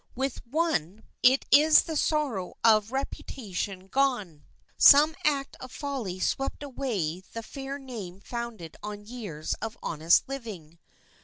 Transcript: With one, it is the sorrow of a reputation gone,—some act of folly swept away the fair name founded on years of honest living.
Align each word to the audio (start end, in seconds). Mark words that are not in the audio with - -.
With 0.15 0.43
one, 0.47 1.03
it 1.21 1.45
is 1.51 1.83
the 1.83 1.95
sorrow 1.95 2.55
of 2.63 2.89
a 2.89 2.93
reputation 2.95 3.85
gone,—some 3.85 5.15
act 5.23 5.55
of 5.59 5.71
folly 5.71 6.19
swept 6.19 6.63
away 6.63 7.21
the 7.33 7.43
fair 7.43 7.77
name 7.77 8.19
founded 8.19 8.77
on 8.81 9.05
years 9.05 9.53
of 9.61 9.77
honest 9.83 10.27
living. 10.27 10.79